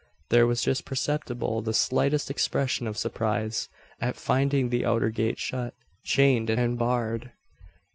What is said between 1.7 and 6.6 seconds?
slightest expression of surprise, at finding the outer gate shut, chained,